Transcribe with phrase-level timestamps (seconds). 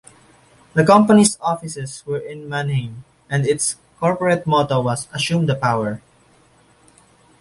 [0.73, 6.01] The company's offices were in Mannheim, and its corporate motto was "Assume The Power".